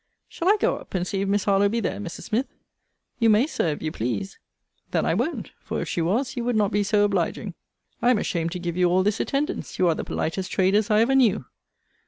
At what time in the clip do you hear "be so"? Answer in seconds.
6.71-7.03